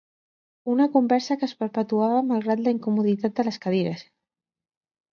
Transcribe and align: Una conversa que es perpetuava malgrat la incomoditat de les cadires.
Una 0.75 0.87
conversa 0.95 1.37
que 1.43 1.47
es 1.49 1.53
perpetuava 1.61 2.23
malgrat 2.31 2.65
la 2.65 2.75
incomoditat 2.79 3.39
de 3.41 3.49
les 3.51 3.65
cadires. 3.67 4.07